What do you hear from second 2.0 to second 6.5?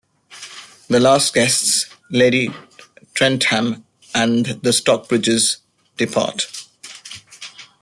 Lady Trentham and the Stockbridges, depart.